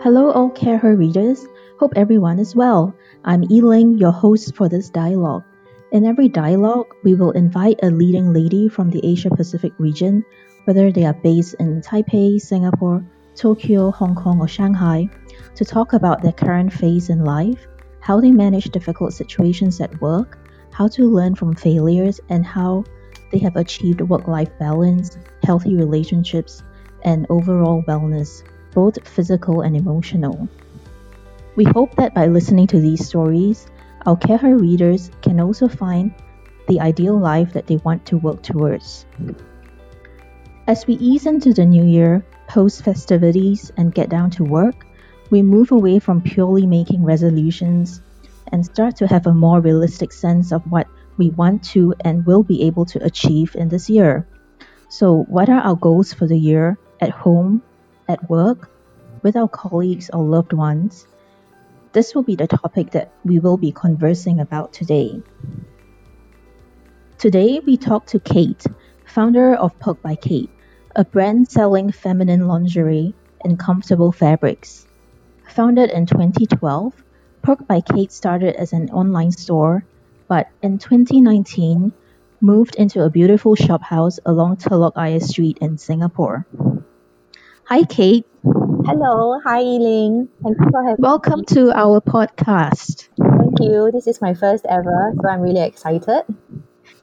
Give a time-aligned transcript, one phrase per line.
[0.00, 1.46] Hello, all Care Her readers.
[1.78, 2.92] Hope everyone is well.
[3.24, 5.44] I'm Eling, your host for this dialogue.
[5.92, 10.24] In every dialogue, we will invite a leading lady from the Asia Pacific region,
[10.64, 13.04] whether they are based in Taipei, Singapore,
[13.36, 15.08] Tokyo, Hong Kong, or Shanghai,
[15.54, 17.68] to talk about their current phase in life,
[18.00, 20.38] how they manage difficult situations at work,
[20.72, 22.82] how to learn from failures, and how
[23.30, 26.62] they have achieved work life balance, healthy relationships,
[27.04, 30.48] and overall wellness, both physical and emotional.
[31.56, 33.66] We hope that by listening to these stories,
[34.06, 36.12] our Her readers can also find
[36.66, 39.06] the ideal life that they want to work towards.
[40.66, 44.86] As we ease into the new year, post festivities, and get down to work,
[45.30, 48.02] we move away from purely making resolutions
[48.52, 52.42] and start to have a more realistic sense of what we want to and will
[52.42, 54.26] be able to achieve in this year.
[54.88, 57.62] So, what are our goals for the year at home,
[58.12, 58.70] at work,
[59.22, 61.06] with our colleagues or loved ones?
[61.92, 65.22] This will be the topic that we will be conversing about today.
[67.18, 68.64] Today, we talk to Kate,
[69.06, 70.50] founder of Perk by Kate,
[70.94, 74.86] a brand selling feminine lingerie in comfortable fabrics.
[75.54, 76.92] Founded in 2012,
[77.42, 79.84] Perk by Kate started as an online store,
[80.28, 81.92] but in 2019
[82.40, 86.46] moved into a beautiful shophouse along Telok Ayer Street in Singapore.
[87.72, 88.26] Hi, Kate.
[88.84, 90.28] Hello, hi Eileen.
[90.42, 91.46] Thank you for having Welcome me.
[91.54, 93.08] to our podcast.
[93.16, 93.88] Thank you.
[93.90, 96.24] This is my first ever, so I'm really excited.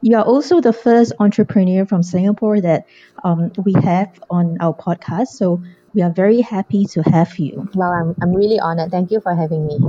[0.03, 2.85] You are also the first entrepreneur from Singapore that
[3.23, 5.63] um, we have on our podcast, so
[5.95, 7.67] we are very happy to have you.
[7.73, 8.91] Well, I'm, I'm really honored.
[8.91, 9.79] Thank you for having me.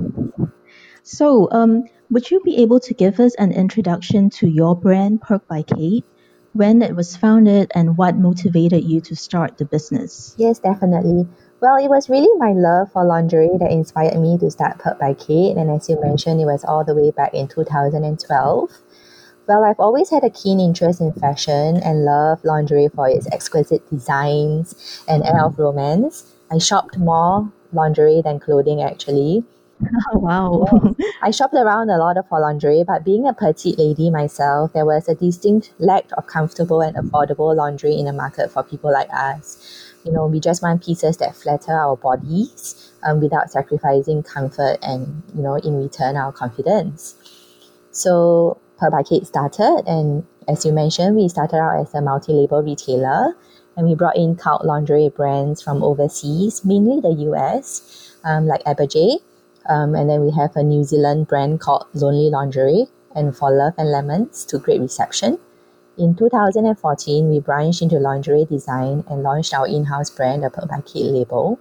[1.02, 5.46] So, um, would you be able to give us an introduction to your brand, Perk
[5.46, 6.06] by Kate,
[6.52, 10.34] when it was founded, and what motivated you to start the business?
[10.38, 11.26] Yes, definitely.
[11.60, 15.14] Well, it was really my love for lingerie that inspired me to start Perk by
[15.14, 16.08] Kate, and as you mm-hmm.
[16.08, 18.70] mentioned, it was all the way back in 2012.
[19.46, 23.88] Well, I've always had a keen interest in fashion and love lingerie for its exquisite
[23.90, 26.32] designs and air of romance.
[26.52, 29.44] I shopped more lingerie than clothing actually.
[30.12, 30.94] Oh, wow.
[31.22, 35.08] I shopped around a lot for lingerie, but being a petite lady myself, there was
[35.08, 39.92] a distinct lack of comfortable and affordable lingerie in the market for people like us.
[40.04, 45.22] You know, we just want pieces that flatter our bodies um, without sacrificing comfort and,
[45.34, 47.14] you know, in return, our confidence.
[47.92, 52.32] So, Perk by Kate started, and as you mentioned, we started out as a multi
[52.32, 53.36] label retailer
[53.76, 59.18] and we brought in cult lingerie brands from overseas, mainly the US, um, like Aberjay.
[59.70, 63.74] Um, and then we have a New Zealand brand called Lonely Lingerie and For Love
[63.78, 65.38] and Lemons to great reception.
[65.96, 70.68] In 2014, we branched into lingerie design and launched our in house brand, the Perk
[70.68, 71.60] by label.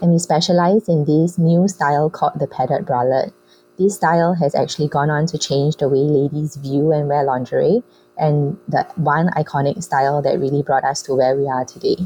[0.00, 3.32] And we specialize in this new style called the padded bralette.
[3.78, 7.82] This style has actually gone on to change the way ladies view and wear lingerie,
[8.16, 11.96] and the one iconic style that really brought us to where we are today.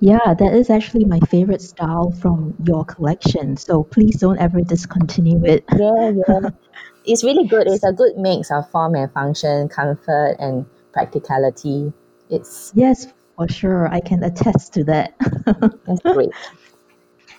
[0.00, 3.56] Yeah, that is actually my favorite style from your collection.
[3.56, 5.64] So please don't ever discontinue it.
[5.76, 6.50] Yeah, yeah.
[7.04, 7.66] it's really good.
[7.66, 11.92] It's a good mix of form and function, comfort and practicality.
[12.30, 13.06] It's Yes,
[13.36, 13.88] for sure.
[13.88, 15.14] I can attest to that.
[15.86, 16.30] that's great.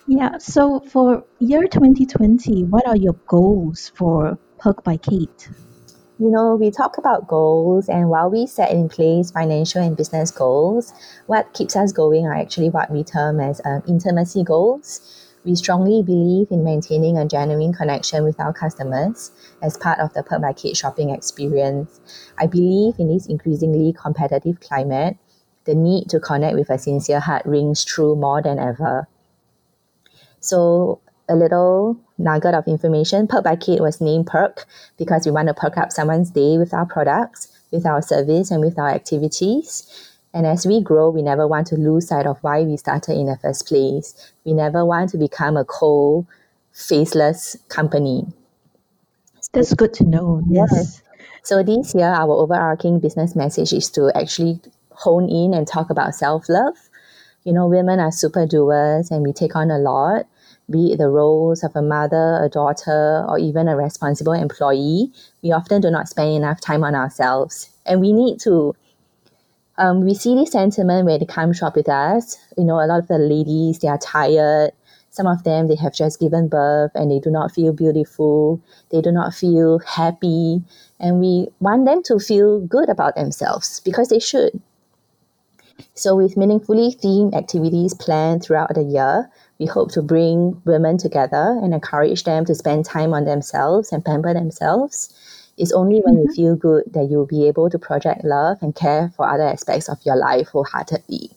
[0.06, 5.48] Yeah, so for year 2020, what are your goals for Perk by Kate?
[6.18, 10.30] You know, we talk about goals, and while we set in place financial and business
[10.30, 10.94] goals,
[11.26, 15.02] what keeps us going are actually what we term as um, intimacy goals.
[15.44, 19.30] We strongly believe in maintaining a genuine connection with our customers
[19.62, 22.00] as part of the Perk by shopping experience.
[22.38, 25.18] I believe in this increasingly competitive climate,
[25.66, 29.06] the need to connect with a sincere heart rings true more than ever.
[30.40, 34.66] So, a little nugget of information Perk by Kate was named Perk
[34.96, 38.60] because we want to perk up someone's day with our products, with our service, and
[38.60, 40.12] with our activities.
[40.32, 43.26] And as we grow, we never want to lose sight of why we started in
[43.26, 44.32] the first place.
[44.44, 46.26] We never want to become a cold,
[46.72, 48.26] faceless company.
[49.52, 50.42] That's good to know.
[50.50, 51.02] Yes.
[51.42, 56.14] So this year, our overarching business message is to actually hone in and talk about
[56.14, 56.74] self love.
[57.44, 60.26] You know, women are super doers and we take on a lot,
[60.70, 65.12] be it the roles of a mother, a daughter, or even a responsible employee.
[65.42, 67.70] We often do not spend enough time on ourselves.
[67.84, 68.74] And we need to
[69.78, 72.38] um, we see this sentiment when they come shop with us.
[72.56, 74.72] You know, a lot of the ladies, they are tired.
[75.10, 78.60] Some of them, they have just given birth and they do not feel beautiful.
[78.90, 80.62] They do not feel happy.
[80.98, 84.60] And we want them to feel good about themselves because they should.
[85.94, 91.58] So, with meaningfully themed activities planned throughout the year, we hope to bring women together
[91.62, 95.12] and encourage them to spend time on themselves and pamper themselves.
[95.56, 99.12] It's only when you feel good that you'll be able to project love and care
[99.16, 101.30] for other aspects of your life wholeheartedly.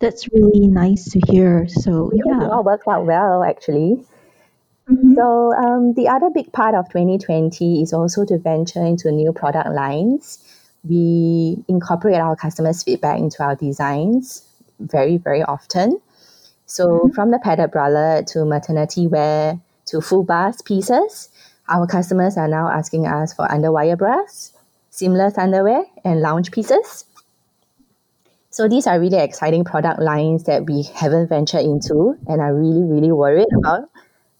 [0.00, 1.66] That's really nice to hear.
[1.68, 2.48] So, hope it yeah.
[2.48, 4.04] all works out well, actually.
[4.90, 5.14] Mhm.
[5.14, 9.70] So, um, the other big part of 2020 is also to venture into new product
[9.70, 10.38] lines.
[10.86, 14.42] We incorporate our customers' feedback into our designs
[14.80, 16.00] very, very often.
[16.72, 17.12] So, mm-hmm.
[17.12, 21.28] from the padded bralette to maternity wear to full bust pieces,
[21.68, 24.54] our customers are now asking us for underwire bras,
[24.88, 27.04] seamless underwear, and lounge pieces.
[28.48, 32.84] So these are really exciting product lines that we haven't ventured into and are really,
[32.84, 33.90] really worried about.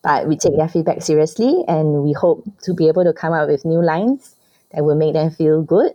[0.01, 3.47] But we take their feedback seriously and we hope to be able to come up
[3.47, 4.35] with new lines
[4.71, 5.93] that will make them feel good.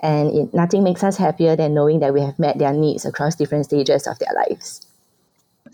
[0.00, 3.36] And it, nothing makes us happier than knowing that we have met their needs across
[3.36, 4.83] different stages of their lives.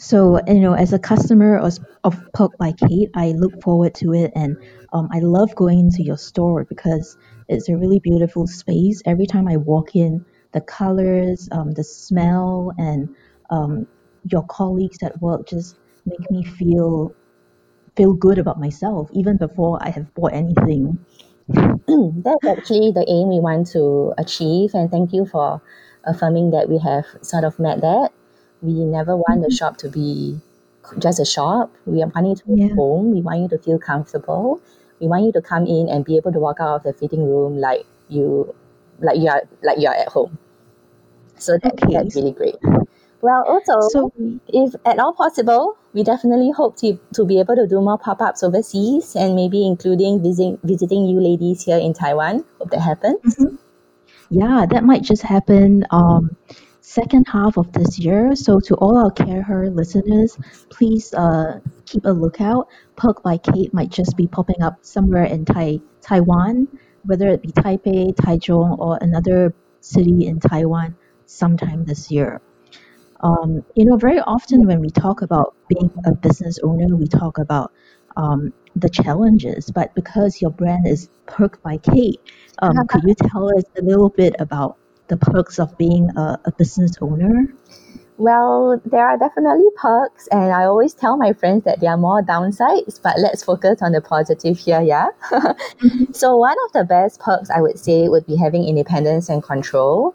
[0.00, 4.14] So, you know, as a customer of, of Perk by Kate, I look forward to
[4.14, 4.56] it and
[4.94, 7.18] um, I love going into your store because
[7.48, 9.02] it's a really beautiful space.
[9.04, 13.14] Every time I walk in, the colors, um, the smell, and
[13.50, 13.86] um,
[14.24, 15.76] your colleagues at work just
[16.06, 17.14] make me feel
[17.94, 21.04] feel good about myself even before I have bought anything.
[21.46, 24.70] That's actually the aim we want to achieve.
[24.72, 25.60] And thank you for
[26.04, 28.12] affirming that we have sort of met that.
[28.62, 30.40] We never want the shop to be
[30.98, 31.70] just a shop.
[31.86, 32.76] We are wanting to be Yeah.
[32.76, 33.12] home.
[33.12, 34.60] We want you to feel comfortable.
[35.00, 37.24] We want you to come in and be able to walk out of the fitting
[37.28, 38.54] room like you
[39.00, 40.38] like you are like you are at home.
[41.38, 41.92] So that, Okay.
[41.92, 42.56] that's really great.
[43.22, 44.12] Well also So,
[44.48, 48.20] if at all possible, we definitely hope to, to be able to do more pop
[48.22, 52.44] ups overseas and maybe including visiting visiting you ladies here in Taiwan.
[52.58, 53.46] Hope that happens.
[54.30, 56.36] yeah, that might just happen um,
[56.90, 58.34] second half of this year.
[58.34, 60.36] So to all our Care Her listeners,
[60.70, 62.66] please uh, keep a lookout.
[62.96, 66.66] Perk by Kate might just be popping up somewhere in Tai Taiwan,
[67.04, 70.96] whether it be Taipei, Taichung, or another city in Taiwan
[71.26, 72.40] sometime this year.
[73.20, 77.38] Um, you know, very often when we talk about being a business owner, we talk
[77.38, 77.70] about
[78.16, 79.70] um, the challenges.
[79.70, 82.20] But because your brand is Perk by Kate,
[82.58, 84.79] um, could you tell us a little bit about
[85.10, 87.52] the perks of being a, a business owner?
[88.16, 92.22] Well, there are definitely perks, and I always tell my friends that there are more
[92.22, 95.08] downsides, but let's focus on the positive here, yeah?
[96.12, 100.14] so, one of the best perks I would say would be having independence and control.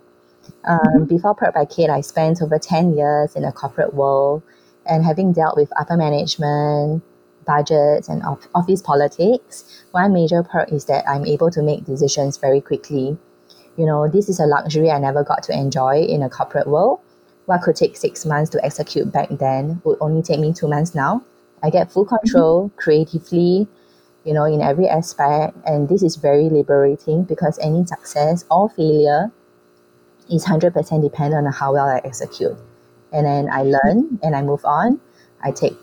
[0.66, 4.44] Um, Before Perk by Kate, I spent over 10 years in the corporate world
[4.86, 7.04] and having dealt with upper management,
[7.46, 8.22] budgets, and
[8.54, 9.84] office politics.
[9.92, 13.18] One major perk is that I'm able to make decisions very quickly.
[13.78, 17.00] You know, this is a luxury I never got to enjoy in a corporate world.
[17.46, 20.96] What could take six months to execute back then would only take me two months
[20.96, 21.24] now.
[21.62, 22.78] I get full control mm-hmm.
[22.78, 23.68] creatively,
[24.24, 29.32] you know, in every aspect, and this is very liberating because any success or failure
[30.30, 32.58] is 100% dependent on how well I execute.
[33.12, 33.72] And then I mm-hmm.
[33.72, 35.00] learn and I move on.
[35.42, 35.78] I take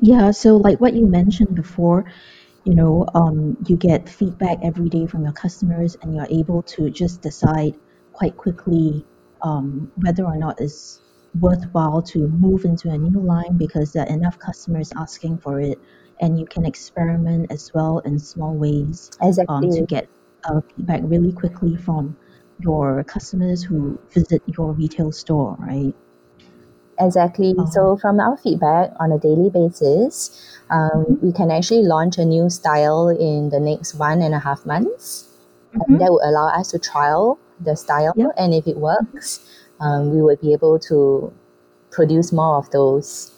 [0.00, 2.04] Yeah, so like what you mentioned before,
[2.64, 6.90] you know, um, you get feedback every day from your customers and you're able to
[6.90, 7.74] just decide
[8.12, 9.04] quite quickly
[9.42, 11.00] um, whether or not it's
[11.40, 15.78] worthwhile to move into a new line because there are enough customers asking for it
[16.20, 19.10] and you can experiment as well in small ways
[19.48, 20.08] um, to get
[20.44, 22.16] uh, feedback really quickly from
[22.58, 25.94] your customers who visit your retail store, right?
[27.00, 27.54] Exactly.
[27.58, 30.30] Um, So, from our feedback on a daily basis,
[30.70, 34.64] um, we can actually launch a new style in the next one and a half
[34.66, 35.26] months.
[35.74, 35.82] mhm.
[35.88, 38.12] And that would allow us to trial the style.
[38.16, 38.30] Yep.
[38.36, 39.40] And if it works,
[39.80, 41.32] um, we would be able to
[41.90, 43.30] produce more of those.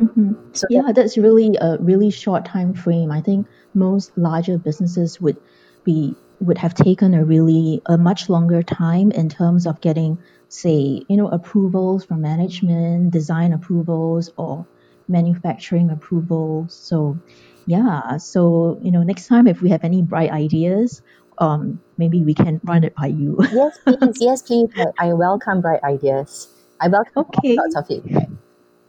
[0.00, 0.36] Mhm.
[0.52, 3.10] So, Yeah, that's really a really short time frame.
[3.10, 5.36] I think most larger businesses would
[5.84, 10.18] be would have taken a really a much longer time in terms of getting,
[10.48, 14.66] say, you know, approvals from management, design approvals, or
[15.08, 16.74] manufacturing approvals.
[16.74, 17.18] So,
[17.66, 18.16] yeah.
[18.18, 21.02] So, you know, next time if we have any bright ideas,
[21.38, 23.38] um, maybe we can run it by you.
[23.52, 24.16] yes, please.
[24.20, 24.70] Yes, please.
[24.98, 26.48] I, welcome bright ideas.
[26.80, 27.56] I welcome Okay.
[27.56, 28.28] all sorts of feedback.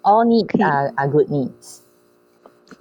[0.03, 0.63] All needs Okay.
[0.63, 1.83] are, are good needs.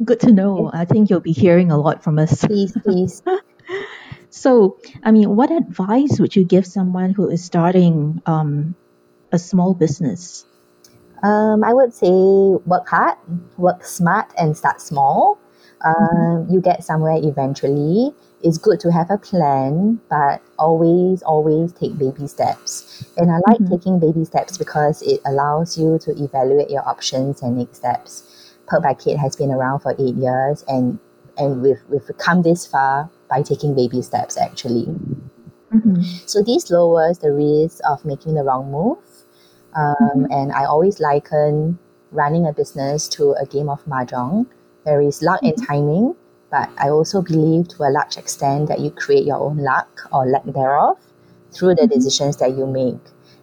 [0.04, 0.70] Good to know.
[0.72, 2.44] I think you'll be hearing a lot from us.
[2.44, 3.22] Please, please.
[4.38, 8.76] So, I mean, what advice would you give someone who is starting um,
[9.32, 10.46] a small business?
[11.24, 13.18] Um, I would say work hard,
[13.56, 15.40] work smart, and start small.
[15.84, 18.14] Um, you get somewhere eventually.
[18.40, 23.04] it's good to have a plan, but always, always take baby steps.
[23.16, 23.68] And I like Mhm.
[23.68, 28.22] taking baby steps because it allows you to evaluate your options and next steps.
[28.68, 31.00] Perk by Kate has been around for eight years and
[31.36, 34.86] and we've, we've come this far by taking baby steps actually.
[35.72, 36.04] Mhm.
[36.26, 38.98] So this lowers the risk of making the wrong move.
[39.76, 41.78] Um, And I always liken
[42.10, 44.46] running a business to a game of mahjong.
[44.84, 46.14] There is luck and timing,
[46.50, 50.26] but I also believe to a large extent that you create your own luck or
[50.26, 50.96] lack thereof
[51.52, 51.90] through the Mhm.
[51.90, 53.00] decisions that you make.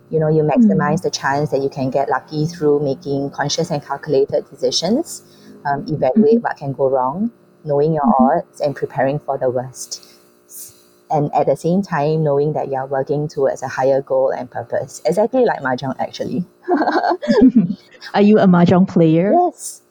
[0.09, 3.81] You know, you maximize the chance that you can get lucky through making conscious and
[3.81, 5.23] calculated decisions,
[5.65, 7.31] um, evaluate what can go wrong,
[7.65, 10.05] knowing your odds, and preparing for the worst
[11.11, 15.01] and at the same time knowing that you're working towards a higher goal and purpose.
[15.05, 16.45] Exactly like Mahjong actually.
[18.13, 19.33] Are you a mahjong player?
[19.33, 19.81] Yes.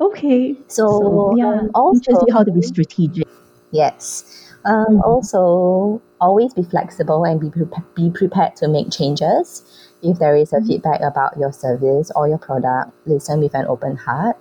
[0.00, 0.56] Okay.
[0.68, 3.26] So, yeah, um, teaches you how to be strategic.
[3.72, 4.24] Yes.
[4.64, 5.04] Um, Mhm.
[5.04, 9.62] Also, always be flexible and be, pre- be prepared to make changes.
[10.02, 10.66] If there is a Mhm.
[10.66, 14.38] feedback about your service or your product, listen with an open heart.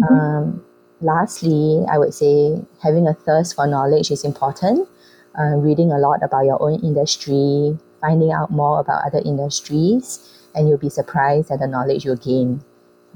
[0.00, 0.10] Mhm.
[0.10, 0.64] Um,
[1.00, 4.88] lastly, I would say having a thirst for knowledge is important.
[5.38, 10.20] Uh, reading a lot about your own industry, finding out more about other industries,
[10.54, 12.62] and you'll be surprised at the knowledge you'll gain.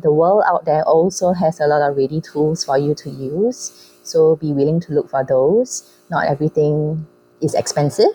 [0.02, 3.92] The world out there also has a lot of ready tools for you to use,
[4.02, 5.88] so be willing to look for those.
[6.10, 7.06] Not everything
[7.40, 8.14] is expensive.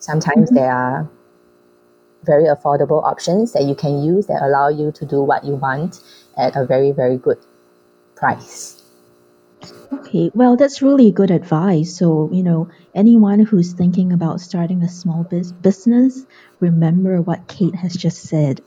[0.00, 0.54] Sometimes Mhm.
[0.54, 1.08] there are
[2.24, 6.00] very affordable options that you can use that allow you to do what you want
[6.36, 7.38] at a very, very good
[8.16, 8.83] price.
[9.92, 11.96] Okay, well, that's really good advice.
[11.98, 16.24] So, you know, anyone who's thinking about starting a small bus- business,
[16.60, 18.60] remember what Kate has just said.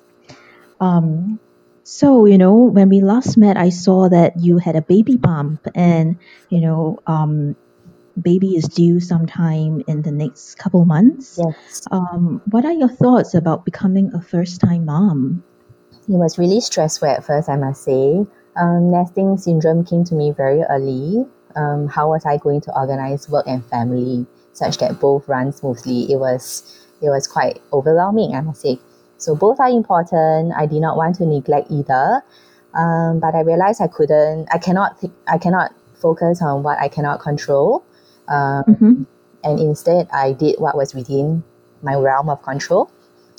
[0.80, 1.40] Um,
[1.84, 5.68] so, you know, when we last met, I saw that you had a baby bump,
[5.74, 6.18] and,
[6.50, 7.56] you know, um,
[8.20, 11.38] baby is due sometime in the next couple months.
[11.38, 11.88] Yes.
[11.92, 15.44] Um, what are your thoughts about becoming a first time mom?
[16.10, 18.26] It was really stressful at first, I must say.
[18.58, 21.26] Um, nesting syndrome came to me very early.
[21.56, 26.12] Um, how was I going to organize work and family such that both run smoothly?
[26.12, 26.64] It was
[27.02, 28.80] it was quite overwhelming, I must say.
[29.18, 30.54] So both are important.
[30.56, 32.24] I did not want to neglect either,
[32.74, 34.48] um, but I realized I couldn't.
[34.52, 35.00] I cannot.
[35.02, 37.84] Th- I cannot focus on what I cannot control,
[38.28, 39.04] um, Mm-hmm.
[39.44, 41.44] and instead I did what was within
[41.82, 42.92] my realm of control.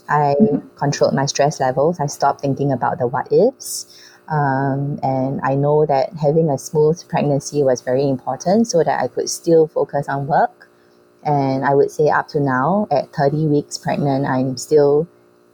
[0.08, 0.34] I
[0.76, 2.00] controlled my stress levels.
[2.00, 3.86] I stopped thinking about the what ifs.
[4.30, 9.08] Um, and I know that having a smooth pregnancy was very important so that I
[9.08, 10.68] could still focus on work.
[11.24, 15.08] And I would say up to now, at 30 weeks pregnant, I'm still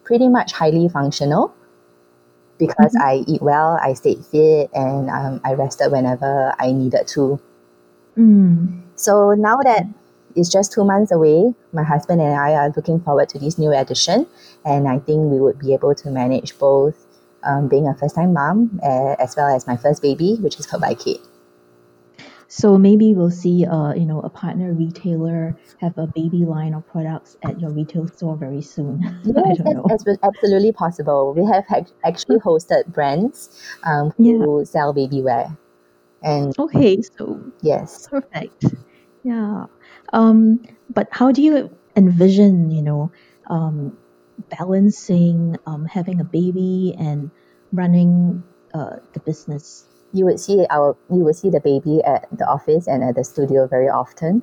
[0.04, 1.54] pretty much highly functional
[2.59, 3.02] because Mhm.
[3.02, 7.40] I eat well, I stayed fit, and um, I rested whenever I needed to.
[8.16, 8.81] Mm.
[8.97, 9.87] So now that
[10.37, 13.73] it's just two months away, my husband and I are looking forward to this new
[13.73, 14.26] edition,
[14.64, 17.03] and I think we would be able to manage both
[17.45, 20.67] um, being a first time mom uh, as well as my first baby, which is
[20.67, 21.21] called by Kate.
[22.49, 26.87] So maybe we'll see, uh, you know, a partner retailer have a baby line of
[26.87, 29.03] products at your retail store very soon.
[29.25, 29.59] I Yes,
[29.89, 31.35] that's, that's absolutely possible.
[31.35, 31.65] We have
[32.05, 35.57] actually hosted brands um, who sell baby wear.
[36.23, 38.67] And Okay, so yes, perfect.
[39.25, 39.67] Yeah.
[40.13, 40.61] Um,
[40.91, 43.13] but how do you envision, you know,
[43.49, 43.97] um,
[44.50, 47.31] balancing um, having a baby and
[47.73, 49.87] running uh, the business?
[50.14, 53.25] you would see our you would see the baby at the office and at the
[53.25, 54.43] studio very often.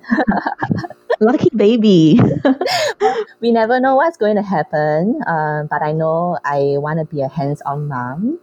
[1.22, 2.20] Lucky baby.
[3.40, 7.22] we never know what's going to happen, um, but I know I want to be
[7.22, 8.40] a hands-on mom.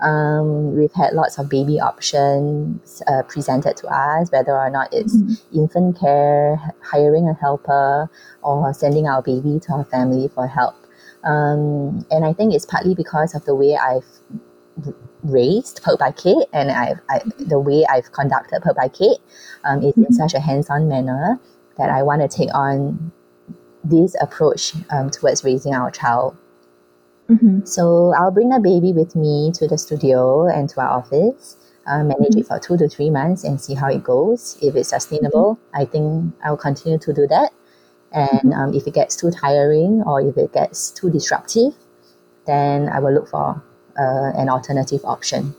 [0.00, 5.16] Um, we've had lots of baby options uh, presented to us, whether or not it's
[5.52, 8.08] infant care, hiring a helper,
[8.42, 10.76] or sending our baby to our family for help.
[11.24, 14.04] Um, and I think it's partly because of the way I've
[14.86, 19.18] r- raised Perk by Kate and I've, I, the way I've conducted Perk by Kate
[19.64, 20.14] um, is in Mhm.
[20.14, 21.38] such a hands-on manner
[21.78, 23.12] that I want to take on
[23.84, 26.36] this approach um, towards raising our child.
[27.28, 27.66] Mhm.
[27.66, 32.02] So I'll bring the baby with me to the studio and to our office, uh,
[32.04, 34.58] manage it for two to three months and see how it goes.
[34.60, 37.52] If it's sustainable, I think I'll continue to do that.
[38.12, 41.74] And um, if it gets too tiring or if it gets too disruptive,
[42.46, 43.62] then I will look for
[43.98, 45.54] uh, an alternative option.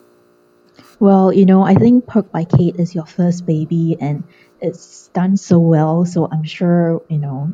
[1.00, 4.24] Well, you know, I think Perk by Kate is your first baby and
[4.62, 6.06] it's done so well.
[6.06, 7.52] So I'm sure, you know,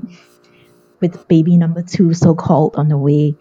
[0.99, 3.35] with baby number two so called on the way,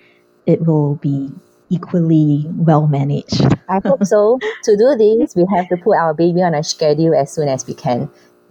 [0.47, 1.31] it will be
[1.69, 3.43] equally well managed.
[3.69, 4.39] I hope so.
[4.65, 7.67] to do this, we have to put our baby on a schedule as soon as
[7.67, 8.09] we can.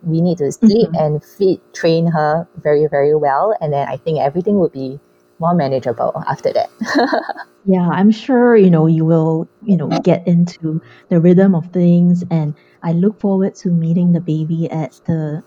[0.08, 1.00] We need to sleep Mhm.
[1.00, 5.00] and feed train her very very well and then i think everything would be
[5.40, 6.70] more manageable after that
[7.66, 12.24] Yeah, I'm sure, you know, you will, you know, get into the rhythm of things
[12.32, 15.44] and I look forward to meeting the baby at the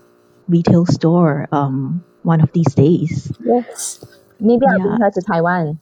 [0.47, 3.31] retail store um one of these days.
[3.45, 4.05] yes
[4.39, 4.83] maybe i'll Yeah.
[4.83, 5.79] bring her to taiwan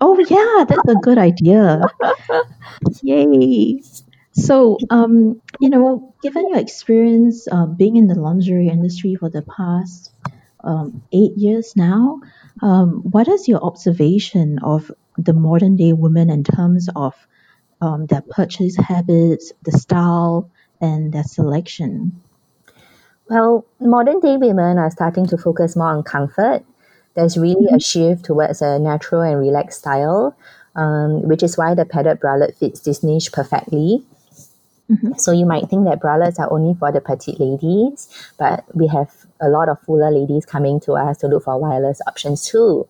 [0.00, 1.82] Oh yeah, that's a good idea.
[3.02, 3.80] Yay.
[4.32, 9.42] So, um, you know, given your experience uh, being in the lingerie industry for the
[9.42, 10.12] past
[10.64, 12.20] um, eight years now,
[12.62, 17.14] um, what is your observation of the modern day women in terms of
[17.80, 20.50] um, their purchase habits, the style,
[20.80, 22.20] and their selection?
[23.28, 26.64] Well, modern day women are starting to focus more on comfort.
[27.14, 30.36] There's really a shift towards a natural and relaxed style,
[30.76, 34.04] um, which is why the padded bralette fits this niche perfectly.
[34.90, 35.20] Mhm.
[35.20, 39.10] So you might think that bralettes are only for the petite ladies, but we have
[39.40, 42.86] a lot of fuller ladies coming to us to look for wireless options too.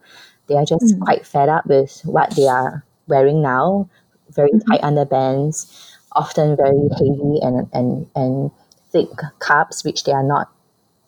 [0.47, 1.01] They are just Mm.
[1.01, 3.89] quite fed up with what they are wearing now,
[4.31, 5.67] very tight underbands,
[6.13, 8.51] often very heavy and, and, and
[8.93, 9.09] thick
[9.41, 10.49] cups, which they are not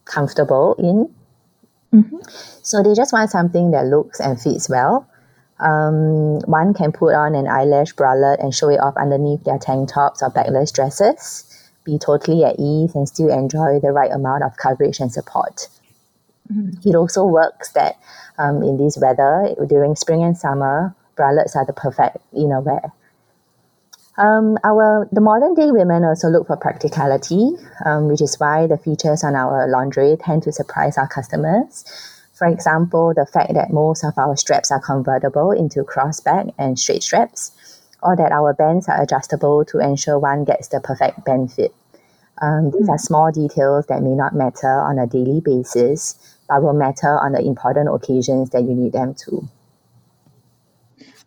[0.07, 1.09] comfortable in.
[1.95, 2.21] Mhm.
[2.63, 5.07] So they just want something that looks and fits well.
[5.61, 9.90] Um, one can put on an eyelash bralette and show it off underneath their tank
[9.93, 11.45] tops or backless dresses,
[11.85, 15.69] be totally at ease and still enjoy the right amount of coverage and support.
[16.52, 16.85] Mhm.
[16.85, 17.97] It also works that
[18.38, 22.93] um, in this weather, during spring and summer, bralettes are the perfect inner wear.
[24.17, 28.76] Um, our the modern day women also look for practicality, um, which is why the
[28.76, 31.85] features on our lingerie tend to surprise our customers.
[32.41, 37.03] For example, the fact that most of our straps are convertible into crossback and straight
[37.03, 37.53] straps,
[38.03, 41.75] or that our bands are adjustable to ensure one gets the perfect band fit.
[42.41, 46.17] Um, these are small details that may not matter on a daily basis,
[46.49, 49.47] but will matter on the important occasions that you need them to.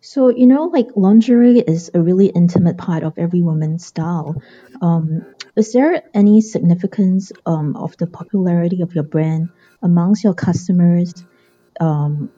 [0.00, 4.42] So, you know, like lingerie is a really intimate part of every woman's style.
[4.82, 5.24] Um,
[5.54, 9.50] is there any significance um, of the popularity of your brand
[9.82, 11.12] amongst your customers?
[11.80, 12.30] Um,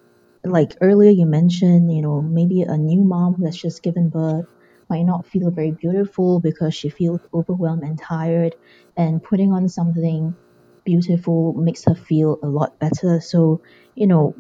[0.45, 4.47] like earlier you mentioned, you know, maybe a new mom that's just given birth
[4.89, 8.55] might not feel very beautiful because she feels overwhelmed and tired,
[8.97, 10.37] and putting on something
[10.85, 13.21] beautiful makes her feel a lot better.
[13.21, 13.61] So,
[13.97, 14.35] you know,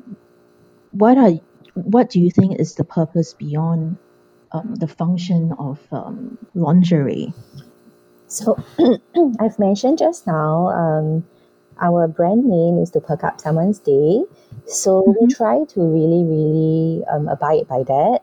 [0.92, 1.32] what are
[1.74, 3.98] what do you think is the purpose beyond
[4.52, 7.32] um, the function of um, lingerie?
[8.28, 8.56] So
[9.40, 11.26] I've mentioned just now, um,
[11.80, 14.24] our brand name is to perk up someone's day.
[14.66, 18.20] So we try to really, really um, abide by that.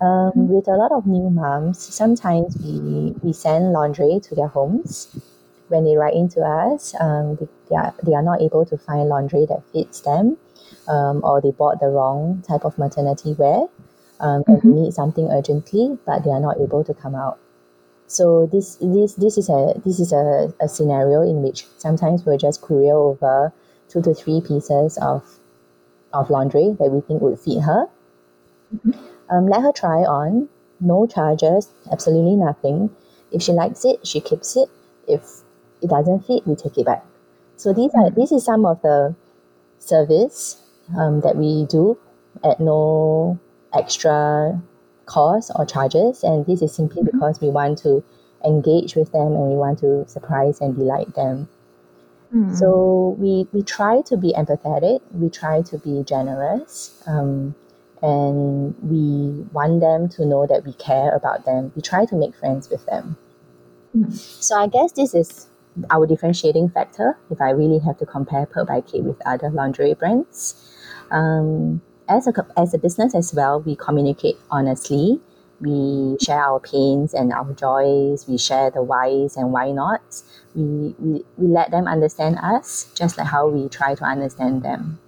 [0.00, 5.08] Um, with a lot of new moms, sometimes we, we send lingerie to their homes.
[5.68, 9.08] When they write into us, um, they, they, are, they are not able to find
[9.08, 10.38] lingerie that fits them,
[10.88, 13.66] um, or they bought the wrong type of maternity wear,
[14.20, 17.38] um, and they need something urgently, but they are not able to come out.
[18.08, 22.38] So this this this is a this is a, a scenario in which sometimes we'll
[22.38, 23.52] just courier over
[23.88, 25.38] two to three pieces of
[26.14, 27.86] of lingerie that we think would fit her.
[29.30, 30.48] Um, let her try on,
[30.80, 32.88] no charges, absolutely nothing.
[33.30, 34.70] If she likes it, she keeps it.
[35.06, 35.22] If
[35.82, 37.04] it doesn't fit, we take it back.
[37.56, 39.14] So these are this is some of the
[39.78, 40.62] service
[40.96, 41.98] um, that we do
[42.42, 43.38] at no
[43.74, 44.62] extra
[45.08, 48.04] cost or charges, and this is simply because we want to
[48.44, 51.48] engage with them and we want to surprise and delight them.
[52.34, 52.56] Mm.
[52.56, 55.00] So we we try to be empathetic.
[55.12, 57.54] We try to be generous, um,
[58.02, 61.72] and we want them to know that we care about them.
[61.74, 63.16] We try to make friends with them.
[63.96, 64.12] Mm.
[64.12, 65.46] So I guess this is
[65.90, 67.16] our differentiating factor.
[67.30, 70.54] If I really have to compare Perk by Kate with other lingerie brands,
[71.10, 75.20] um, as a as a business as well, we communicate honestly.
[75.60, 78.28] We share our pains and our joys.
[78.28, 80.22] We share the whys and why nots.
[80.54, 85.00] We, we, we let them understand us just like how we try to understand them.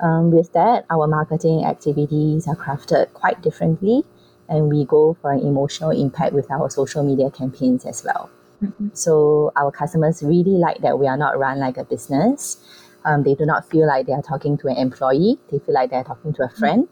[0.00, 4.04] Um, with that, our marketing activities are crafted quite differently,
[4.48, 8.28] and we go for an emotional impact with our social media campaigns as well.
[8.62, 8.96] Mhm.
[8.96, 12.58] So our customers really like that we are not run like a business.
[13.06, 15.38] Um, they do not feel like they are talking to an employee.
[15.50, 16.88] They feel like they are talking to a friend.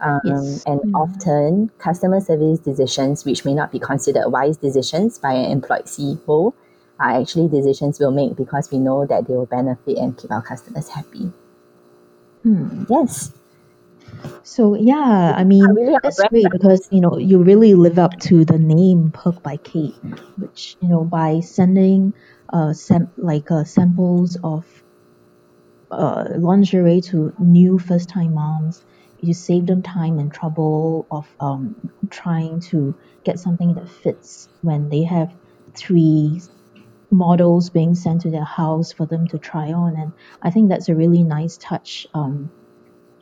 [0.00, 0.62] Um, Yes.
[0.66, 0.94] And Mm.
[0.94, 6.52] often, customer service decisions, which may not be considered wise decisions by an employed CEO,
[7.00, 10.42] are actually decisions we'll make because we know that they will benefit and keep our
[10.42, 11.32] customers happy.
[12.42, 12.84] Hmm.
[12.88, 13.32] Yes.
[14.42, 18.44] So yeah, I mean really that's great because you know you really live up to
[18.44, 19.94] the name Perk by Kate,
[20.36, 22.14] which you know by sending
[22.52, 24.64] uh, sam- like uh, samples of
[25.90, 28.84] uh, lingerie to new first time moms.
[29.20, 32.94] You save them time and trouble of um, trying to
[33.24, 35.34] get something that fits when they have
[35.74, 36.40] three
[37.10, 39.96] models being sent to their house for them to try on.
[39.96, 42.50] And I think that's a really nice touch um,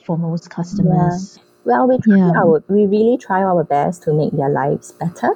[0.05, 1.38] for most customers.
[1.64, 2.33] Well, we try Yeah.
[2.42, 5.31] our we really try our best to make their lives better.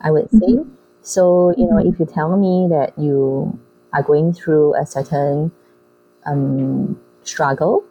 [0.00, 0.46] I would say.
[0.48, 0.70] Mhm.
[1.02, 1.88] So you know, Mhm.
[1.92, 3.58] if you tell me that you
[3.92, 5.52] are going through a certain
[6.26, 7.84] um, struggle,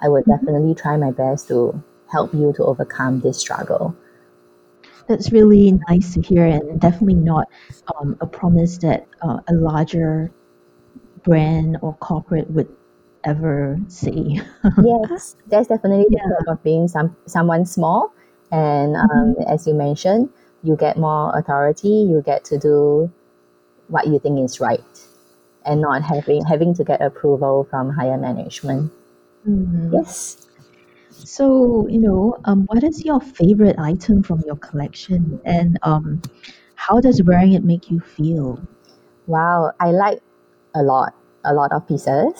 [0.00, 0.38] I would Mhm.
[0.38, 3.94] definitely try my best to help you to overcome this struggle.
[5.08, 7.48] That's really nice to hear, and definitely not
[7.96, 10.30] um, a promise that uh, a larger
[11.24, 12.68] brand or corporate would
[13.24, 14.40] ever say.
[14.78, 16.52] yes, there's definitely the Yeah.
[16.52, 18.12] of being some someone small,
[18.52, 20.30] and um, as you mentioned,
[20.62, 21.88] you get more authority.
[22.10, 23.10] You get to do
[23.88, 24.84] what you think is right,
[25.70, 28.90] and not having having to get approval from higher management.
[29.46, 29.92] Mhm.
[29.94, 30.46] Yes.
[31.10, 36.22] So, you know, um, what is your favorite item from your collection, and um,
[36.74, 38.60] how does wearing it make you feel?
[39.26, 40.20] Wow, I like
[40.74, 42.34] a lot, a lot of pieces.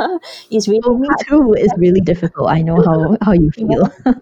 [0.50, 1.54] it's really Oh, me too.
[1.56, 2.50] It's really difficult.
[2.50, 3.90] I know how, how you feel.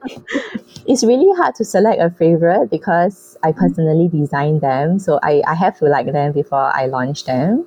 [0.87, 5.55] It's really hard to select a favorite because I personally design them, so I, I
[5.55, 7.67] have to like them before I launch them.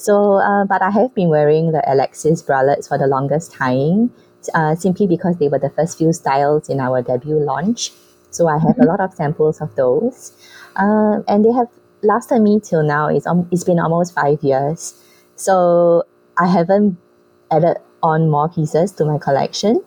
[0.00, 4.10] So, uh, but I have been wearing the Alexis bralettes for the longest time,
[4.54, 7.92] uh, simply because they were the first few styles in our debut launch.
[8.30, 10.32] So I have a lot of samples of those,
[10.76, 11.68] um, and they have
[12.02, 13.08] lasted me till now.
[13.08, 14.94] It's um, it's been almost five years,
[15.36, 16.04] so
[16.38, 16.96] I haven't
[17.50, 19.84] added on more pieces to my collection.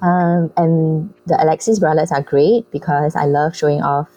[0.00, 4.08] Um, and the Alexis bralettes are great because I love showing off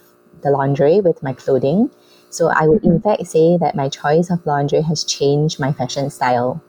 [0.41, 1.89] the lingerie with my clothing.
[2.34, 3.08] So I would in mm-hmm.
[3.08, 6.62] fact say that my choice of lingerie has changed my fashion style.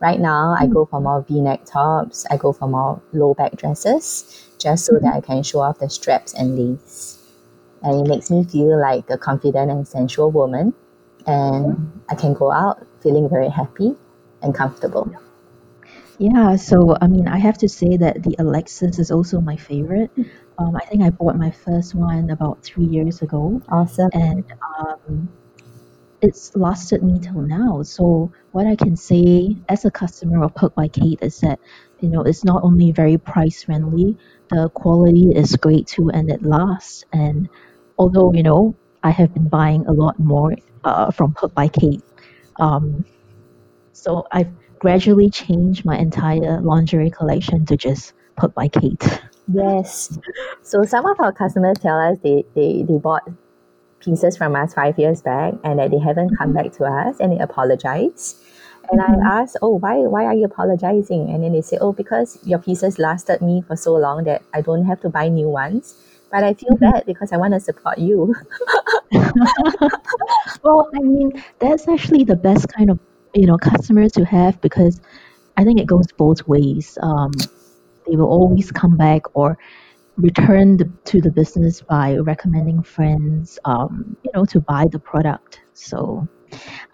[0.00, 1.04] Right now, I go for mm-hmm.
[1.04, 2.24] more V-neck tops.
[2.30, 5.32] I go for more low back dresses, just so that I mm-hmm.
[5.32, 7.18] can show off the straps and lace.
[7.82, 10.72] And it makes me feel like a confident and sensual woman.
[11.26, 13.96] And I can go out feeling very happy
[14.40, 15.12] and comfortable.
[16.18, 20.10] Yeah, so I mean, I have to say that the Alexis is also my favorite.
[20.58, 24.10] Um, I think I bought my first one about three years ago, Awesome.
[24.12, 24.44] and
[24.78, 25.28] um,
[26.20, 27.82] it's lasted me till now.
[27.82, 31.60] So what I can say as a customer of Perk by Kate is that
[32.00, 34.16] you know it's not only very price friendly,
[34.50, 37.04] the quality is great too, and it lasts.
[37.12, 37.48] And
[37.98, 42.02] although you know I have been buying a lot more uh, from Perk by Kate,
[42.58, 43.04] um,
[43.92, 49.20] so I've gradually changed my entire lingerie collection to just Perk by Kate.
[49.52, 50.18] Yes.
[50.62, 53.28] So some of our customers tell us they, they, they bought
[54.00, 56.64] pieces from us five years back and that they haven't come mm-hmm.
[56.64, 58.42] back to us and they apologize.
[58.90, 59.00] And.
[59.00, 59.26] I mm-hmm.
[59.26, 61.28] asked, oh, why, why are you apologizing?
[61.30, 64.60] And then they say, oh, because your pieces lasted me for so long that I
[64.62, 65.94] don't have to buy new ones.
[66.30, 66.90] But I feel mm-hmm.
[66.92, 68.34] bad because I want to support you.
[70.62, 72.98] Well, I mean, that's actually the best kind of
[73.34, 75.00] you know customers to have because
[75.56, 76.96] I think it goes both ways.
[77.02, 77.32] Um,
[78.06, 79.58] they will always come back or
[80.16, 85.60] return the, to the business by recommending friends, um, you know, to buy the product.
[85.74, 86.26] So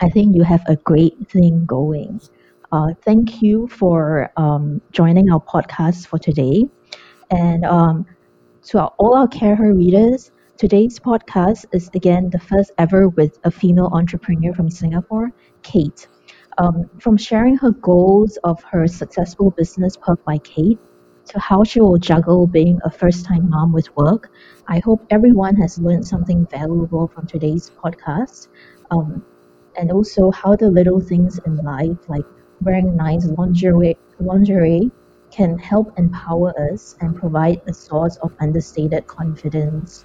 [0.01, 2.21] I think you have a great thing going.
[2.73, 6.65] Uh, thank you for um, joining our podcast for today.
[7.31, 8.07] And um,
[8.65, 13.39] to our, all our Care Her readers, today's podcast is again the first ever with
[13.45, 15.31] a female entrepreneur from Singapore,
[15.63, 16.09] Kate.
[16.59, 20.79] Um, from sharing her goals of her successful business, Perk by Kate,
[21.27, 24.31] to how she will juggle being a first time mom with work,
[24.69, 28.49] I hope everyone has learned something valuable from today's podcast.
[28.91, 29.25] Um,
[29.77, 32.25] and also how the little things in life, like
[32.63, 34.91] wearing nice lingerie, lingerie
[35.31, 40.05] can help empower us and provide a source of understated confidence.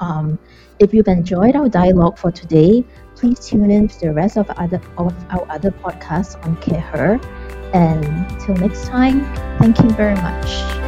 [0.00, 0.38] Um,
[0.78, 2.84] if you've enjoyed our dialogue for today,
[3.16, 7.20] please tune in to the rest of, other, of our other podcasts on Care Her.
[7.74, 9.24] And till next time,
[9.58, 10.87] thank you very much.